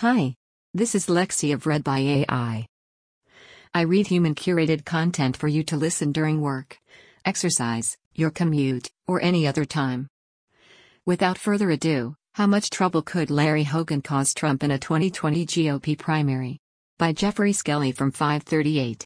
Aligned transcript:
Hi. 0.00 0.34
This 0.72 0.94
is 0.94 1.08
Lexi 1.08 1.52
of 1.52 1.66
Read 1.66 1.84
by 1.84 1.98
AI. 1.98 2.66
I 3.74 3.82
read 3.82 4.06
human 4.06 4.34
curated 4.34 4.86
content 4.86 5.36
for 5.36 5.46
you 5.46 5.62
to 5.64 5.76
listen 5.76 6.10
during 6.10 6.40
work, 6.40 6.78
exercise, 7.26 7.98
your 8.14 8.30
commute, 8.30 8.88
or 9.06 9.20
any 9.20 9.46
other 9.46 9.66
time. 9.66 10.08
Without 11.04 11.36
further 11.36 11.68
ado, 11.68 12.14
how 12.32 12.46
much 12.46 12.70
trouble 12.70 13.02
could 13.02 13.30
Larry 13.30 13.64
Hogan 13.64 14.00
cause 14.00 14.32
Trump 14.32 14.62
in 14.62 14.70
a 14.70 14.78
2020 14.78 15.44
GOP 15.44 15.98
primary? 15.98 16.56
By 16.98 17.12
Geoffrey 17.12 17.52
Skelley 17.52 17.94
from 17.94 18.10
538. 18.10 19.04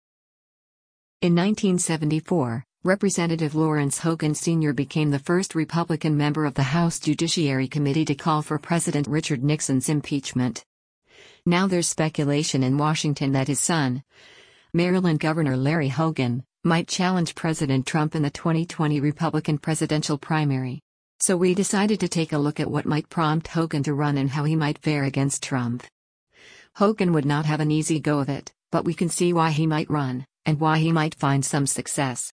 In 1.23 1.35
1974, 1.35 2.63
Representative 2.85 3.57
Lawrence 3.57 3.99
Hogan 3.99 4.37
Sr. 4.37 4.73
became 4.73 5.11
the 5.11 5.19
first 5.19 5.57
Republican 5.57 6.17
member 6.17 6.45
of 6.45 6.55
the 6.55 6.63
House 6.63 7.01
Judiciary 7.01 7.67
Committee 7.67 8.05
to 8.05 8.15
call 8.15 8.43
for 8.43 8.61
President 8.61 9.09
Richard 9.09 9.43
Nixon's 9.43 9.89
impeachment. 9.89 10.65
Now 11.47 11.67
there's 11.67 11.89
speculation 11.89 12.63
in 12.63 12.79
Washington 12.79 13.33
that 13.33 13.48
his 13.48 13.61
son, 13.61 14.02
Maryland 14.73 15.21
Governor 15.21 15.59
Larry 15.59 15.89
Hogan, 15.89 16.43
might 16.65 16.89
challenge 16.89 17.35
President 17.35 17.87
Trump 17.87 18.15
in 18.15 18.23
the 18.23 18.30
2020 18.30 18.98
Republican 18.98 19.59
presidential 19.59 20.16
primary. 20.16 20.80
So 21.21 21.37
we 21.37 21.55
decided 21.55 22.01
to 22.01 22.09
take 22.09 22.33
a 22.33 22.38
look 22.38 22.61
at 22.61 22.71
what 22.71 22.87
might 22.87 23.11
prompt 23.11 23.49
Hogan 23.49 23.83
to 23.83 23.93
run 23.93 24.16
and 24.16 24.30
how 24.30 24.45
he 24.45 24.57
might 24.57 24.79
fare 24.79 25.05
against 25.05 25.43
Trump. 25.43 25.85
Hogan 26.77 27.12
would 27.12 27.27
not 27.27 27.45
have 27.45 27.61
an 27.61 27.71
easy 27.71 28.01
go 28.01 28.21
of 28.21 28.30
it, 28.30 28.51
but 28.73 28.87
we 28.87 28.95
can 28.95 29.11
see 29.11 29.35
why 29.35 29.51
he 29.51 29.66
might 29.66 29.91
run, 29.91 30.24
and 30.47 30.59
why 30.59 30.79
he 30.79 30.93
might 30.93 31.15
find 31.15 31.45
some 31.45 31.66
success. 31.66 32.33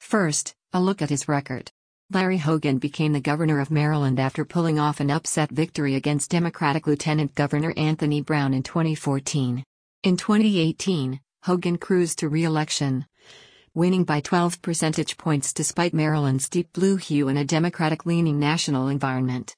First, 0.00 0.54
a 0.72 0.80
look 0.80 1.02
at 1.02 1.10
his 1.10 1.28
record. 1.28 1.70
Larry 2.14 2.36
Hogan 2.36 2.76
became 2.76 3.14
the 3.14 3.20
governor 3.20 3.58
of 3.58 3.70
Maryland 3.70 4.20
after 4.20 4.44
pulling 4.44 4.78
off 4.78 5.00
an 5.00 5.10
upset 5.10 5.50
victory 5.50 5.94
against 5.94 6.30
Democratic 6.30 6.86
Lieutenant 6.86 7.34
Governor 7.34 7.72
Anthony 7.74 8.20
Brown 8.20 8.52
in 8.52 8.62
2014. 8.62 9.64
In 10.02 10.16
2018, 10.18 11.20
Hogan 11.44 11.78
cruised 11.78 12.18
to 12.18 12.28
re 12.28 12.44
election, 12.44 13.06
winning 13.72 14.04
by 14.04 14.20
12 14.20 14.60
percentage 14.60 15.16
points 15.16 15.54
despite 15.54 15.94
Maryland's 15.94 16.50
deep 16.50 16.70
blue 16.74 16.96
hue 16.96 17.28
in 17.28 17.38
a 17.38 17.46
Democratic 17.46 18.04
leaning 18.04 18.38
national 18.38 18.88
environment. 18.88 19.56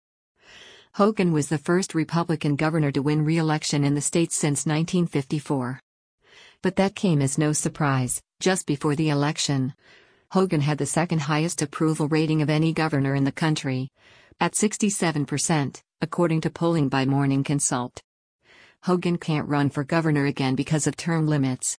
Hogan 0.94 1.33
was 1.33 1.48
the 1.48 1.58
first 1.58 1.92
Republican 1.92 2.55
governor 2.55 2.92
to 2.92 3.02
win 3.02 3.24
re 3.24 3.36
election 3.36 3.83
in 3.83 3.96
the 3.96 4.00
state 4.00 4.30
since 4.30 4.64
1954. 4.64 5.80
But 6.62 6.77
that 6.77 6.94
came 6.94 7.20
as 7.20 7.36
no 7.36 7.52
surprise, 7.52 8.22
just 8.39 8.64
before 8.64 8.94
the 8.94 9.08
election. 9.08 9.74
Hogan 10.34 10.62
had 10.62 10.78
the 10.78 10.84
second 10.84 11.20
highest 11.20 11.62
approval 11.62 12.08
rating 12.08 12.42
of 12.42 12.50
any 12.50 12.72
governor 12.72 13.14
in 13.14 13.22
the 13.22 13.30
country. 13.30 13.92
At 14.40 14.54
67%, 14.54 15.80
according 16.00 16.40
to 16.40 16.50
polling 16.50 16.88
by 16.88 17.06
Morning 17.06 17.44
Consult. 17.44 18.02
Hogan 18.82 19.16
can't 19.16 19.48
run 19.48 19.70
for 19.70 19.84
governor 19.84 20.27
again 20.27 20.56
because 20.56 20.88
of 20.88 20.96
term 20.96 21.28
limits. 21.28 21.78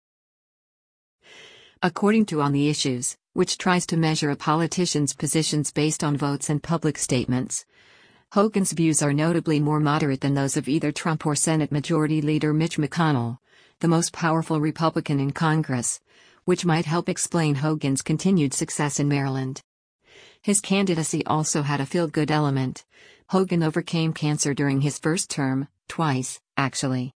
According 1.82 2.24
to 2.26 2.40
On 2.40 2.52
the 2.52 2.70
Issues, 2.70 3.18
which 3.34 3.58
tries 3.58 3.84
to 3.88 3.98
measure 3.98 4.30
a 4.30 4.36
politician's 4.36 5.12
positions 5.12 5.70
based 5.70 6.02
on 6.02 6.16
votes 6.16 6.48
and 6.48 6.62
public 6.62 6.96
statements, 6.96 7.66
Hogan's 8.32 8.72
views 8.72 9.02
are 9.02 9.12
notably 9.12 9.60
more 9.60 9.80
moderate 9.80 10.22
than 10.22 10.32
those 10.32 10.56
of 10.56 10.66
either 10.66 10.92
Trump 10.92 11.26
or 11.26 11.36
Senate 11.36 11.70
Majority 11.70 12.22
Leader 12.22 12.54
Mitch 12.54 12.78
McConnell, 12.78 13.36
the 13.80 13.88
most 13.88 14.14
powerful 14.14 14.62
Republican 14.62 15.20
in 15.20 15.32
Congress, 15.32 16.00
which 16.46 16.64
might 16.64 16.86
help 16.86 17.08
explain 17.08 17.56
Hogan's 17.56 18.02
continued 18.02 18.54
success 18.54 18.98
in 18.98 19.08
Maryland. 19.08 19.60
His 20.42 20.60
candidacy 20.60 21.26
also 21.26 21.62
had 21.62 21.80
a 21.80 21.86
feel 21.86 22.06
good 22.06 22.30
element. 22.30 22.84
Hogan 23.30 23.64
overcame 23.64 24.12
cancer 24.12 24.54
during 24.54 24.80
his 24.80 24.98
first 24.98 25.28
term, 25.28 25.66
twice, 25.88 26.40
actually. 26.56 27.12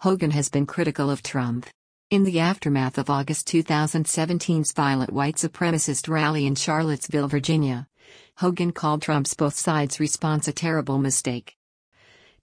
Hogan 0.00 0.30
has 0.32 0.50
been 0.50 0.66
critical 0.66 1.08
of 1.08 1.22
Trump. 1.22 1.66
In 2.10 2.24
the 2.24 2.38
aftermath 2.38 2.98
of 2.98 3.08
August 3.08 3.48
2017's 3.48 4.72
violent 4.72 5.10
white 5.10 5.36
supremacist 5.36 6.06
rally 6.06 6.44
in 6.44 6.54
Charlottesville, 6.54 7.28
Virginia, 7.28 7.88
Hogan 8.36 8.72
called 8.72 9.00
Trump's 9.00 9.32
both 9.32 9.56
sides 9.56 9.98
response 9.98 10.46
a 10.48 10.52
terrible 10.52 10.98
mistake. 10.98 11.56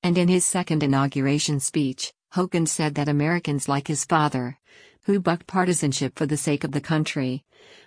And 0.01 0.17
in 0.17 0.29
his 0.29 0.45
second 0.45 0.81
inauguration 0.81 1.59
speech, 1.59 2.11
Hogan 2.31 2.65
said 2.65 2.95
that 2.95 3.09
Americans 3.09 3.69
like 3.69 3.87
his 3.87 4.05
father, 4.05 4.57
who 5.03 5.19
bucked 5.19 5.47
partisanship 5.47 6.17
for 6.17 6.25
the 6.25 6.37
sake 6.37 6.63
of 6.63 6.71
the 6.71 6.81
country, 6.81 7.43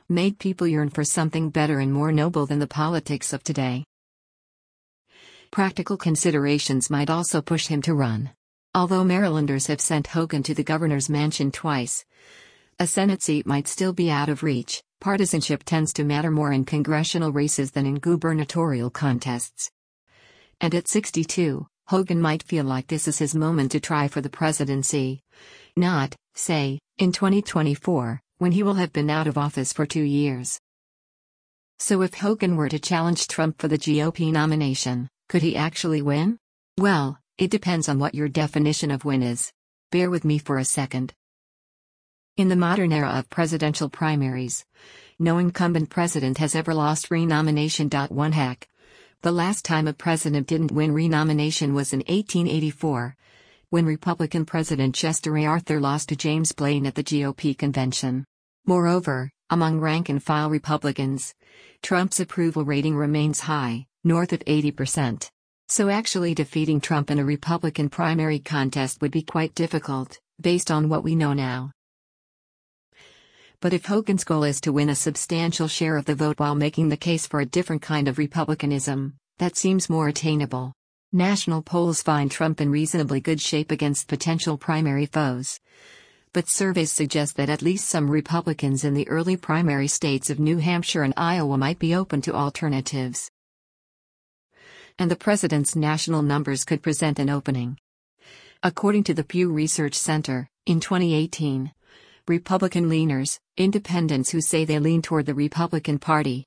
made 0.09 0.39
people 0.39 0.67
yearn 0.67 0.91
for 0.91 1.05
something 1.05 1.51
better 1.51 1.79
and 1.79 1.93
more 1.93 2.13
noble 2.13 2.47
than 2.47 2.59
the 2.59 2.67
politics 2.67 3.33
of 3.33 3.43
today. 3.43 3.85
Practical 5.51 5.97
considerations 5.97 6.91
might 6.91 7.11
also 7.11 7.43
push 7.43 7.67
him 7.67 7.83
to 7.83 7.95
run. 7.95 8.31
Although 8.75 9.05
Marylanders 9.05 9.67
have 9.67 9.81
sent 9.81 10.07
Hogan 10.09 10.43
to 10.45 10.55
the 10.55 10.65
governor's 10.65 11.11
mansion 11.11 11.53
twice, 11.53 12.05
a 12.79 12.87
Senate 12.87 13.23
seat 13.23 13.47
might 13.47 13.69
still 13.69 13.93
be 13.93 14.11
out 14.11 14.31
of 14.31 14.43
reach. 14.43 14.83
Partisanship 15.01 15.63
tends 15.65 15.93
to 15.93 16.05
matter 16.05 16.31
more 16.31 16.53
in 16.53 16.65
congressional 16.65 17.33
races 17.33 17.73
than 17.73 17.87
in 17.87 17.99
gubernatorial 17.99 18.89
contests. 18.89 19.71
And 20.61 20.75
at 20.75 20.89
62, 20.89 21.67
Hogan 21.89 22.21
might 22.21 22.43
feel 22.43 22.65
like 22.65 22.87
this 22.87 23.07
is 23.07 23.19
his 23.19 23.35
moment 23.35 23.73
to 23.73 23.81
try 23.81 24.09
for 24.09 24.21
the 24.21 24.31
presidency. 24.31 25.21
Not, 25.77 26.17
say, 26.35 26.79
in 26.99 27.13
2024, 27.13 28.21
when 28.39 28.53
he 28.53 28.63
will 28.63 28.75
have 28.75 28.93
been 28.93 29.11
out 29.11 29.27
of 29.27 29.39
office 29.39 29.73
for 29.73 29.87
two 29.87 30.03
years. 30.03 30.61
So 31.79 32.03
if 32.03 32.15
Hogan 32.15 32.57
were 32.57 32.69
to 32.69 32.79
challenge 32.79 33.27
Trump 33.27 33.61
for 33.61 33.69
the 33.69 33.79
GOP 33.79 34.33
nomination, 34.33 35.09
could 35.29 35.43
he 35.43 35.57
actually 35.57 36.03
win? 36.03 36.39
Well, 36.79 37.19
it 37.39 37.51
depends 37.51 37.89
on 37.89 37.99
what 37.99 38.15
your 38.15 38.29
definition 38.29 38.91
of 38.91 39.05
win 39.05 39.23
is. 39.23 39.53
Bear 39.91 40.11
with 40.11 40.25
me 40.25 40.39
for 40.39 40.59
a 40.59 40.65
second. 40.65 41.13
In 42.37 42.49
the 42.49 42.57
modern 42.57 42.93
era 42.93 43.11
of 43.11 43.29
presidential 43.29 43.89
primaries, 43.91 44.65
no 45.19 45.39
incumbent 45.39 45.91
president 45.91 46.39
has 46.39 46.55
ever 46.55 46.73
lost 46.73 47.11
renomination. 47.11 47.91
One 47.91 48.33
hack. 48.33 48.69
The 49.21 49.33
last 49.33 49.65
time 49.65 49.87
a 49.87 49.93
president 49.93 50.47
didn't 50.47 50.73
win 50.73 50.93
renomination 50.93 51.75
was 51.75 51.93
in 51.93 52.01
1884, 52.01 53.17
when 53.73 53.87
Republican 53.87 54.45
President 54.45 54.95
Chester 54.95 55.35
A. 55.39 55.47
Arthur 55.47 55.81
lost 55.81 56.11
to 56.11 56.15
James 56.15 56.53
Blaine 56.53 56.85
at 56.85 56.95
the 56.95 57.03
GOP 57.03 57.57
convention. 57.57 58.23
Moreover, 58.67 59.31
among 59.49 59.81
rank 59.81 60.11
and 60.11 60.23
file 60.23 60.51
Republicans, 60.51 61.33
Trump's 61.83 62.21
approval 62.21 62.67
rating 62.67 62.95
remains 62.95 63.41
high, 63.41 63.87
north 64.05 64.35
of 64.35 64.41
80%. 64.41 65.31
So 65.69 65.89
actually 65.89 66.35
defeating 66.35 66.83
Trump 66.83 67.11
in 67.11 67.19
a 67.19 67.25
Republican 67.25 67.89
primary 67.89 68.41
contest 68.41 69.01
would 69.01 69.11
be 69.11 69.23
quite 69.23 69.55
difficult, 69.55 70.21
based 70.39 70.71
on 70.71 70.91
what 70.91 71.03
we 71.03 71.17
know 71.17 71.33
now. 71.33 71.73
But 73.63 73.73
if 73.73 73.87
Hogan's 73.87 74.25
goal 74.25 74.45
is 74.45 74.61
to 74.61 74.73
win 74.75 74.91
a 74.91 74.95
substantial 74.95 75.67
share 75.67 75.97
of 75.97 76.05
the 76.05 76.15
vote 76.15 76.39
while 76.39 76.55
making 76.55 76.91
the 76.91 76.99
case 76.99 77.27
for 77.27 77.41
a 77.41 77.47
different 77.47 77.81
kind 77.81 78.07
of 78.07 78.19
republicanism, 78.19 79.15
that 79.39 79.57
seems 79.57 79.89
more 79.89 80.09
attainable. 80.09 80.75
National 81.15 81.61
polls 81.61 82.01
find 82.01 82.31
Trump 82.31 82.59
in 82.59 82.71
reasonably 82.71 83.21
good 83.21 83.39
shape 83.39 83.71
against 83.71 84.09
potential 84.09 84.57
primary 84.57 85.05
foes. 85.05 85.61
But 86.33 86.49
surveys 86.49 86.91
suggest 86.91 87.37
that 87.37 87.51
at 87.51 87.61
least 87.61 87.87
some 87.87 88.11
Republicans 88.11 88.83
in 88.83 88.95
the 88.95 89.07
early 89.11 89.37
primary 89.37 89.89
states 89.89 90.31
of 90.31 90.41
New 90.41 90.57
Hampshire 90.57 91.03
and 91.03 91.13
Iowa 91.15 91.59
might 91.59 91.79
be 91.79 91.95
open 91.95 92.23
to 92.23 92.35
alternatives. 92.35 93.31
And 94.99 95.11
the 95.11 95.17
president's 95.17 95.77
national 95.77 96.23
numbers 96.23 96.65
could 96.65 96.83
present 96.83 97.19
an 97.19 97.29
opening. 97.29 97.77
According 98.63 99.05
to 99.05 99.13
the 99.13 99.23
Pew 99.23 99.53
Research 99.53 99.95
Center, 99.95 100.49
in 100.65 100.81
2018, 100.81 101.73
Republican 102.27 102.89
leaners, 102.89 103.39
independents 103.59 104.31
who 104.31 104.41
say 104.41 104.65
they 104.65 104.79
lean 104.79 105.03
toward 105.03 105.27
the 105.27 105.35
Republican 105.35 105.99
Party, 105.99 106.47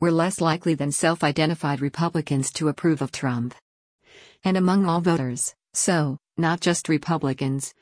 were 0.00 0.10
less 0.10 0.40
likely 0.40 0.72
than 0.72 0.90
self 0.90 1.22
identified 1.22 1.82
Republicans 1.82 2.50
to 2.52 2.68
approve 2.68 3.02
of 3.02 3.12
Trump 3.12 3.54
and 4.46 4.56
among 4.56 4.86
all 4.86 5.00
voters, 5.00 5.56
so, 5.74 6.16
not 6.36 6.60
just 6.60 6.88
Republicans. 6.88 7.74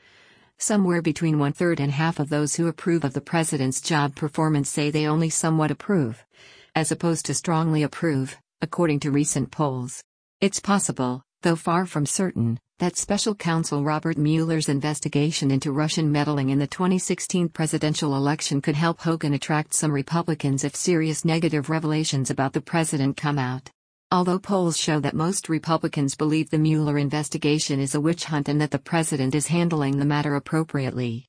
Somewhere 0.57 0.99
between 0.99 1.37
one 1.37 1.53
third 1.53 1.79
and 1.79 1.91
half 1.91 2.17
of 2.17 2.29
those 2.29 2.55
who 2.55 2.67
approve 2.67 3.03
of 3.03 3.13
the 3.13 3.21
president's 3.21 3.79
job 3.79 4.15
performance 4.15 4.67
say 4.67 4.89
they 4.89 5.05
only 5.05 5.29
somewhat 5.29 5.69
approve, 5.69 6.25
as 6.73 6.91
opposed 6.91 7.27
to 7.27 7.35
strongly 7.35 7.83
approve, 7.83 8.35
according 8.63 8.99
to 9.01 9.11
recent 9.11 9.51
polls. 9.51 10.03
It's 10.41 10.59
possible, 10.59 11.21
though 11.43 11.55
far 11.55 11.85
from 11.85 12.07
certain, 12.07 12.59
that 12.79 12.97
special 12.97 13.35
counsel 13.35 13.83
Robert 13.83 14.17
Mueller's 14.17 14.67
investigation 14.67 15.51
into 15.51 15.71
Russian 15.71 16.11
meddling 16.11 16.49
in 16.49 16.57
the 16.57 16.65
2016 16.65 17.49
presidential 17.49 18.15
election 18.15 18.59
could 18.59 18.75
help 18.75 19.01
Hogan 19.01 19.35
attract 19.35 19.75
some 19.75 19.91
Republicans 19.91 20.63
if 20.63 20.75
serious 20.75 21.23
negative 21.23 21.69
revelations 21.69 22.31
about 22.31 22.53
the 22.53 22.61
president 22.61 23.17
come 23.17 23.37
out. 23.37 23.69
Although 24.11 24.39
polls 24.39 24.77
show 24.77 24.99
that 24.99 25.15
most 25.15 25.49
Republicans 25.49 26.15
believe 26.15 26.49
the 26.49 26.59
Mueller 26.59 26.97
investigation 26.97 27.79
is 27.79 27.95
a 27.95 28.01
witch 28.01 28.25
hunt 28.25 28.47
and 28.47 28.61
that 28.61 28.71
the 28.71 28.79
president 28.79 29.33
is 29.33 29.47
handling 29.47 29.97
the 29.97 30.05
matter 30.05 30.35
appropriately, 30.35 31.27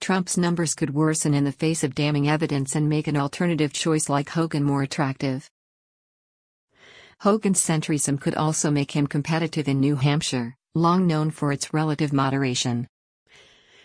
Trump's 0.00 0.36
numbers 0.36 0.74
could 0.74 0.94
worsen 0.94 1.34
in 1.34 1.44
the 1.44 1.52
face 1.52 1.84
of 1.84 1.94
damning 1.94 2.28
evidence 2.28 2.74
and 2.74 2.88
make 2.88 3.06
an 3.06 3.16
alternative 3.16 3.72
choice 3.72 4.08
like 4.08 4.30
Hogan 4.30 4.62
more 4.62 4.82
attractive. 4.82 5.50
Hogan's 7.20 7.60
centrism 7.60 8.20
could 8.20 8.34
also 8.34 8.70
make 8.70 8.92
him 8.92 9.06
competitive 9.06 9.68
in 9.68 9.80
New 9.80 9.96
Hampshire, 9.96 10.54
long 10.74 11.06
known 11.06 11.30
for 11.30 11.50
its 11.50 11.72
relative 11.72 12.12
moderation. 12.12 12.86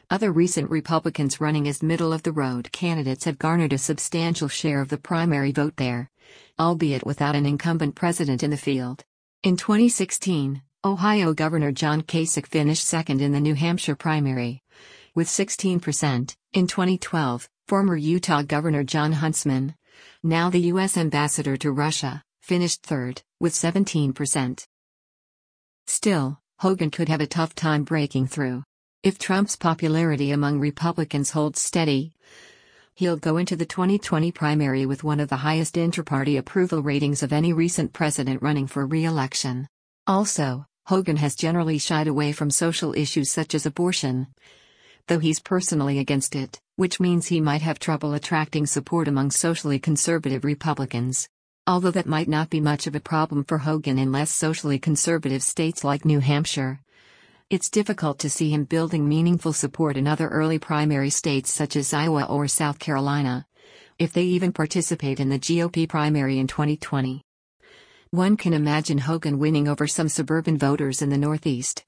Other 0.09 0.33
recent 0.33 0.69
Republicans 0.69 1.39
running 1.39 1.67
as 1.67 1.81
middle 1.81 2.11
of 2.11 2.23
the 2.23 2.33
road 2.33 2.71
candidates 2.73 3.23
have 3.23 3.39
garnered 3.39 3.71
a 3.71 3.77
substantial 3.77 4.49
share 4.49 4.81
of 4.81 4.89
the 4.89 4.97
primary 4.97 5.53
vote 5.53 5.77
there, 5.77 6.10
albeit 6.59 7.05
without 7.05 7.35
an 7.35 7.45
incumbent 7.45 7.95
president 7.95 8.43
in 8.43 8.49
the 8.49 8.57
field. 8.57 9.03
In 9.43 9.57
2016, 9.57 10.61
Ohio 10.83 11.33
Governor 11.33 11.71
John 11.71 12.01
Kasich 12.01 12.47
finished 12.47 12.85
second 12.85 13.21
in 13.21 13.31
the 13.31 13.39
New 13.39 13.55
Hampshire 13.55 13.95
primary 13.95 14.61
with 15.13 15.27
16%. 15.27 16.35
In 16.53 16.67
2012, 16.67 17.49
former 17.67 17.95
Utah 17.95 18.43
Governor 18.43 18.83
Jon 18.83 19.13
Huntsman, 19.13 19.75
now 20.23 20.49
the 20.49 20.67
U.S. 20.73 20.97
ambassador 20.97 21.57
to 21.57 21.71
Russia, 21.71 22.23
finished 22.41 22.83
third, 22.83 23.21
with 23.39 23.53
17%. 23.53 24.65
Still, 25.87 26.39
Hogan 26.59 26.91
could 26.91 27.09
have 27.09 27.21
a 27.21 27.27
tough 27.27 27.55
time 27.55 27.83
breaking 27.83 28.27
through. 28.27 28.63
If 29.03 29.17
Trump's 29.17 29.55
popularity 29.55 30.31
among 30.31 30.59
Republicans 30.59 31.31
holds 31.31 31.61
steady, 31.61 32.13
he'll 32.95 33.17
go 33.17 33.37
into 33.37 33.55
the 33.55 33.65
2020 33.65 34.31
primary 34.31 34.85
with 34.85 35.03
one 35.03 35.19
of 35.19 35.29
the 35.29 35.37
highest 35.37 35.77
inter-party 35.77 36.37
approval 36.37 36.81
ratings 36.81 37.23
of 37.23 37.33
any 37.33 37.53
recent 37.53 37.93
president 37.93 38.41
running 38.41 38.67
for 38.67 38.85
re-election. 38.85 39.67
Also, 40.07 40.65
Hogan 40.85 41.17
has 41.17 41.35
generally 41.35 41.77
shied 41.77 42.07
away 42.07 42.31
from 42.31 42.49
social 42.49 42.93
issues 42.93 43.31
such 43.31 43.55
as 43.55 43.65
abortion, 43.65 44.27
though 45.07 45.19
he's 45.19 45.39
personally 45.39 45.99
against 45.99 46.35
it, 46.35 46.59
which 46.75 46.99
means 46.99 47.27
he 47.27 47.41
might 47.41 47.61
have 47.61 47.79
trouble 47.79 48.13
attracting 48.13 48.65
support 48.65 49.07
among 49.07 49.31
socially 49.31 49.79
conservative 49.79 50.43
Republicans. 50.43 51.27
Although 51.67 51.91
that 51.91 52.07
might 52.07 52.27
not 52.27 52.49
be 52.49 52.59
much 52.59 52.87
of 52.87 52.95
a 52.95 52.99
problem 52.99 53.43
for 53.43 53.59
Hogan 53.59 53.99
in 53.99 54.11
less 54.11 54.31
socially 54.31 54.79
conservative 54.79 55.43
states 55.43 55.83
like 55.83 56.05
New 56.05 56.19
Hampshire. 56.19 56.79
It's 57.51 57.69
difficult 57.69 58.17
to 58.19 58.29
see 58.29 58.49
him 58.49 58.63
building 58.63 59.09
meaningful 59.09 59.51
support 59.51 59.97
in 59.97 60.07
other 60.07 60.29
early 60.29 60.57
primary 60.57 61.09
states 61.09 61.51
such 61.51 61.75
as 61.75 61.93
Iowa 61.93 62.23
or 62.23 62.47
South 62.47 62.79
Carolina, 62.79 63.45
if 63.99 64.13
they 64.13 64.23
even 64.23 64.53
participate 64.53 65.19
in 65.19 65.27
the 65.27 65.37
GOP 65.37 65.87
primary 65.89 66.39
in 66.39 66.47
2020. 66.47 67.21
One 68.11 68.37
can 68.37 68.53
imagine 68.53 68.99
Hogan 68.99 69.37
winning 69.37 69.67
over 69.67 69.85
some 69.85 70.07
suburban 70.07 70.57
voters 70.57 71.01
in 71.01 71.09
the 71.09 71.17
Northeast, 71.17 71.83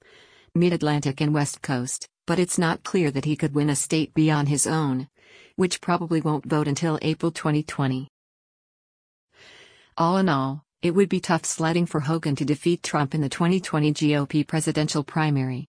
Mid 0.54 0.74
Atlantic, 0.74 1.22
and 1.22 1.32
West 1.32 1.62
Coast 1.62 2.08
but 2.26 2.38
it's 2.38 2.58
not 2.58 2.84
clear 2.84 3.10
that 3.10 3.24
he 3.24 3.36
could 3.36 3.54
win 3.54 3.70
a 3.70 3.76
state 3.76 4.14
beyond 4.14 4.48
his 4.48 4.66
own, 4.66 5.08
which 5.56 5.80
probably 5.80 6.20
won't 6.20 6.46
vote 6.46 6.66
until 6.66 6.98
April 7.02 7.30
2020. 7.30 8.08
All 9.96 10.16
in 10.16 10.28
all, 10.28 10.64
it 10.84 10.94
would 10.94 11.08
be 11.08 11.18
tough 11.18 11.46
sledding 11.46 11.86
for 11.86 12.00
Hogan 12.00 12.36
to 12.36 12.44
defeat 12.44 12.82
Trump 12.82 13.14
in 13.14 13.22
the 13.22 13.28
2020 13.30 13.90
GOP 13.94 14.46
presidential 14.46 15.02
primary. 15.02 15.66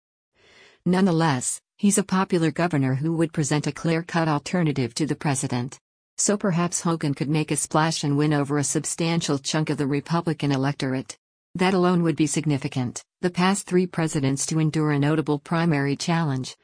Nonetheless, 0.86 1.60
he's 1.78 1.98
a 1.98 2.04
popular 2.04 2.50
governor 2.50 2.96
who 2.96 3.18
would 3.18 3.34
present 3.34 3.68
a 3.68 3.74
clear 3.74 4.04
cut 4.04 4.30
alternative 4.30 4.96
to 4.96 5.06
the 5.06 5.18
president. 5.18 5.78
So 6.16 6.38
perhaps 6.38 6.80
Hogan 6.80 7.14
could 7.14 7.28
make 7.28 7.52
a 7.52 7.58
splash 7.58 8.06
and 8.06 8.18
win 8.18 8.32
over 8.32 8.58
a 8.58 8.64
substantial 8.64 9.38
chunk 9.38 9.70
of 9.70 9.78
the 9.78 9.86
Republican 9.86 10.54
electorate. 10.54 11.18
That 11.56 11.74
alone 11.74 12.04
would 12.04 12.16
be 12.16 12.26
significant. 12.26 13.04
The 13.20 13.30
past 13.30 13.68
three 13.68 13.88
presidents 13.88 14.46
to 14.46 14.60
endure 14.60 14.92
a 14.92 15.00
notable 15.00 15.40
primary 15.40 15.98
challenge 15.98 16.56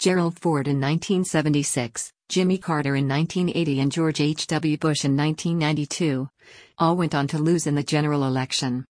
Gerald 0.00 0.40
Ford 0.40 0.66
in 0.66 0.80
1976, 0.80 2.12
Jimmy 2.28 2.58
Carter 2.58 2.96
in 2.96 3.08
1980, 3.08 3.80
and 3.80 3.92
George 3.92 4.20
H.W. 4.20 4.76
Bush 4.76 5.04
in 5.04 5.16
1992 5.16 6.28
all 6.78 6.96
went 6.96 7.14
on 7.14 7.26
to 7.28 7.38
lose 7.38 7.66
in 7.66 7.74
the 7.74 7.82
general 7.82 8.24
election. 8.24 8.84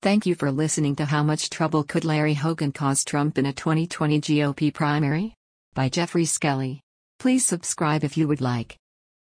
Thank 0.00 0.26
you 0.26 0.34
for 0.34 0.50
listening 0.50 0.96
to 0.96 1.04
How 1.04 1.22
Much 1.22 1.50
Trouble 1.50 1.82
Could 1.82 2.04
Larry 2.04 2.34
Hogan 2.34 2.72
Cause 2.72 3.04
Trump 3.04 3.36
in 3.36 3.46
a 3.46 3.52
2020 3.52 4.20
GOP 4.20 4.72
Primary? 4.72 5.34
by 5.74 5.88
Geoffrey 5.88 6.24
Skelley. 6.24 6.80
Please 7.18 7.44
subscribe 7.44 8.04
if 8.04 8.16
you 8.16 8.26
would 8.26 8.40
like. 8.40 8.76